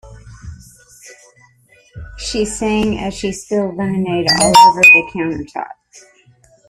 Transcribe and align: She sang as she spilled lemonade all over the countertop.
She 2.17 2.43
sang 2.43 2.97
as 2.97 3.13
she 3.13 3.31
spilled 3.31 3.75
lemonade 3.75 4.25
all 4.39 4.47
over 4.47 4.81
the 4.81 5.11
countertop. 5.13 5.69